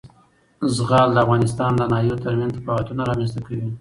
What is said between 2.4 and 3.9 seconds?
تفاوتونه رامنځ ته کوي.